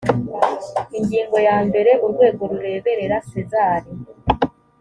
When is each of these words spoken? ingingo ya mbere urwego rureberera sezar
ingingo 0.97 1.37
ya 1.47 1.57
mbere 1.67 1.91
urwego 2.05 2.41
rureberera 2.51 3.17
sezar 3.29 3.81